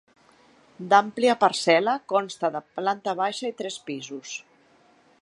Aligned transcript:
D'àmplia 0.93 1.35
parcel·la, 1.43 1.95
consta 2.13 2.51
de 2.57 2.65
planta 2.81 3.15
baixa 3.23 3.49
i 3.55 3.59
tres 3.63 3.81
pisos. 3.91 4.35